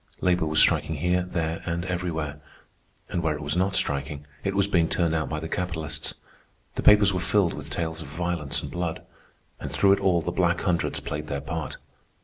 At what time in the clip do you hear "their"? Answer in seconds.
11.27-11.39